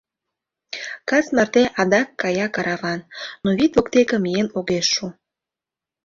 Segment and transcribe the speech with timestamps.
[1.09, 2.99] Кас марте адак кая караван,
[3.43, 5.05] но вӱд воктеке миен огеш шу.